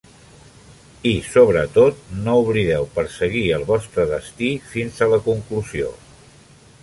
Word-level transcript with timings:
I, 1.09 1.11
sobretot, 1.33 1.99
no 2.27 2.33
oblideu 2.45 2.87
perseguir 2.97 3.45
el 3.57 3.67
vostre 3.69 4.07
destí 4.15 4.51
fins 4.75 5.03
a 5.07 5.11
la 5.15 5.21
conclusió. 5.31 5.93